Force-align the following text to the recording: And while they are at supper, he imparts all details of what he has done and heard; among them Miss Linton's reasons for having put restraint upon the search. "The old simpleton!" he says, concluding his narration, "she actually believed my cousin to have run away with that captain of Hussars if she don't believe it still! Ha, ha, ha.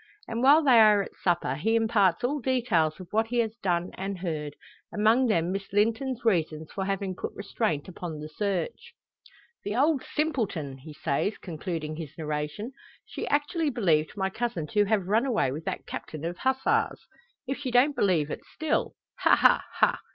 And 0.27 0.41
while 0.41 0.63
they 0.63 0.79
are 0.79 1.03
at 1.03 1.13
supper, 1.13 1.53
he 1.53 1.75
imparts 1.75 2.23
all 2.23 2.39
details 2.39 2.99
of 2.99 3.09
what 3.13 3.27
he 3.27 3.37
has 3.37 3.55
done 3.57 3.91
and 3.93 4.17
heard; 4.17 4.55
among 4.91 5.27
them 5.27 5.51
Miss 5.51 5.71
Linton's 5.71 6.25
reasons 6.25 6.71
for 6.71 6.85
having 6.85 7.15
put 7.15 7.35
restraint 7.35 7.87
upon 7.87 8.17
the 8.19 8.27
search. 8.27 8.95
"The 9.63 9.75
old 9.75 10.03
simpleton!" 10.15 10.79
he 10.79 10.91
says, 10.93 11.37
concluding 11.37 11.97
his 11.97 12.17
narration, 12.17 12.71
"she 13.05 13.27
actually 13.27 13.69
believed 13.69 14.17
my 14.17 14.31
cousin 14.31 14.65
to 14.69 14.85
have 14.85 15.05
run 15.07 15.27
away 15.27 15.51
with 15.51 15.65
that 15.65 15.85
captain 15.85 16.25
of 16.25 16.39
Hussars 16.39 17.05
if 17.45 17.59
she 17.59 17.69
don't 17.69 17.95
believe 17.95 18.31
it 18.31 18.41
still! 18.55 18.95
Ha, 19.19 19.35
ha, 19.35 19.63
ha. 19.73 19.99